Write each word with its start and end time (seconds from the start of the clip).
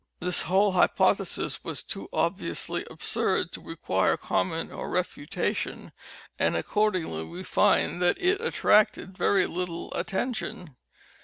This 0.19 0.41
whole 0.41 0.71
hypothesis 0.71 1.63
was 1.63 1.83
too 1.83 2.09
obviously 2.11 2.83
absurd 2.89 3.51
to 3.51 3.61
require 3.61 4.17
comment, 4.17 4.71
or 4.71 4.89
refutation, 4.89 5.91
and 6.39 6.55
accordingly 6.55 7.23
we 7.23 7.43
find 7.43 8.01
that 8.01 8.17
it 8.19 8.41
attracted 8.41 9.15
very 9.15 9.45
little 9.45 9.93
attention. 9.93 10.75